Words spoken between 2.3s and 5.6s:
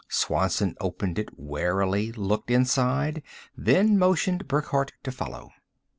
inside, then motioned Burckhardt to follow.